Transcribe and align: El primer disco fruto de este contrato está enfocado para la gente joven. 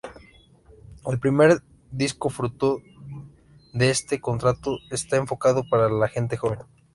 El 1.05 1.19
primer 1.19 1.61
disco 1.91 2.31
fruto 2.31 2.81
de 3.71 3.91
este 3.91 4.19
contrato 4.19 4.79
está 4.89 5.17
enfocado 5.17 5.63
para 5.69 5.89
la 5.89 6.07
gente 6.07 6.37
joven. 6.37 6.57